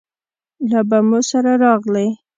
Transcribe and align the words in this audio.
له 0.69 0.79
بمو 0.89 1.19
سره 1.29 1.51
راغلې 1.63 2.07